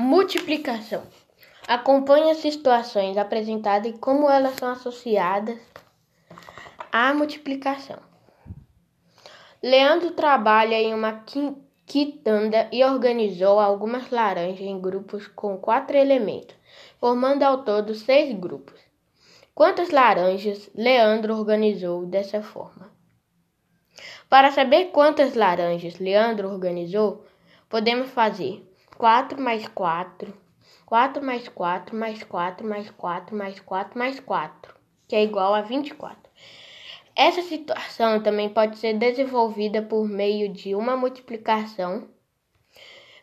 [0.00, 1.02] Multiplicação.
[1.66, 5.58] Acompanhe as situações apresentadas e como elas são associadas
[6.92, 7.98] à multiplicação.
[9.60, 11.24] Leandro trabalha em uma
[11.84, 16.54] quitanda e organizou algumas laranjas em grupos com quatro elementos,
[17.00, 18.80] formando ao todo seis grupos.
[19.52, 22.88] Quantas laranjas Leandro organizou dessa forma?
[24.28, 27.24] Para saber quantas laranjas Leandro organizou,
[27.68, 28.67] podemos fazer
[28.98, 30.34] 4 mais 4,
[30.84, 34.74] 4 mais 4 mais 4 mais 4 mais 4 mais 4,
[35.06, 36.18] que é igual a 24.
[37.14, 42.08] Essa situação também pode ser desenvolvida por meio de uma multiplicação.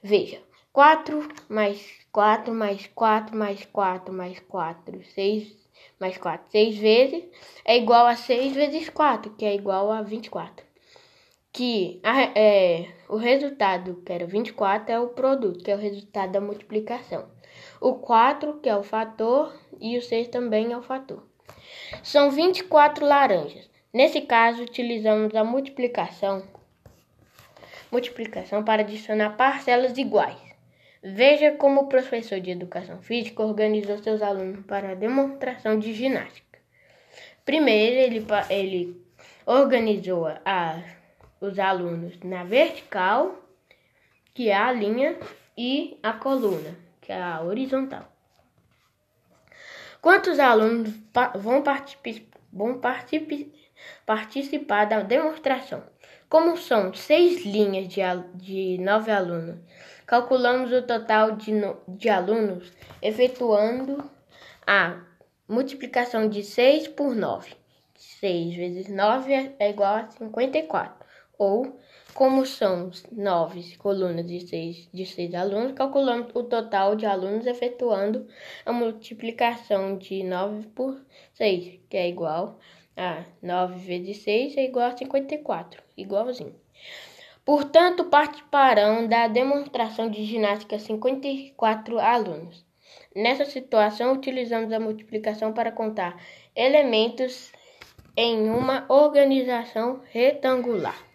[0.00, 0.40] Veja,
[0.72, 5.56] 4 mais 4 mais 4 mais 4 mais 4, 6
[5.98, 7.24] mais 4, 6 vezes
[7.64, 10.64] é igual a 6 vezes 4, que é igual a 24
[11.54, 16.32] que a, é, o resultado, que era 24, é o produto, que é o resultado
[16.32, 17.28] da multiplicação.
[17.80, 21.22] O 4, que é o fator, e o 6 também é o fator.
[22.02, 23.70] São 24 laranjas.
[23.92, 26.42] Nesse caso, utilizamos a multiplicação,
[27.92, 30.42] multiplicação para adicionar parcelas iguais.
[31.00, 36.58] Veja como o professor de educação física organizou seus alunos para a demonstração de ginástica.
[37.44, 39.00] Primeiro, ele, ele
[39.46, 40.82] organizou a
[41.40, 43.36] os alunos na vertical,
[44.32, 45.18] que é a linha,
[45.56, 48.10] e a coluna, que é a horizontal.
[50.00, 50.92] Quantos alunos
[51.34, 51.62] vão,
[52.52, 53.52] vão particip
[54.04, 55.82] participar da demonstração?
[56.28, 58.00] Como são seis linhas de,
[58.34, 59.56] de nove alunos,
[60.06, 61.52] calculamos o total de,
[61.88, 64.10] de alunos efetuando
[64.66, 65.00] a
[65.48, 67.54] multiplicação de 6 por 9.
[67.94, 71.04] 6 vezes 9 é igual a 54
[71.38, 71.78] ou
[72.14, 78.28] como são nove colunas de seis, de seis alunos, calculamos o total de alunos efetuando
[78.64, 82.60] a multiplicação de 9 por 6, que é igual
[82.96, 86.54] a 9 vezes 6 é igual a 54, igualzinho.
[87.44, 92.64] Portanto, participarão da demonstração de ginástica 54 alunos.
[93.14, 96.16] Nessa situação, utilizamos a multiplicação para contar
[96.54, 97.52] elementos
[98.16, 101.13] em uma organização retangular.